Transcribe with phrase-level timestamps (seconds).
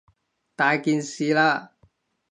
[0.55, 1.69] 大件事喇！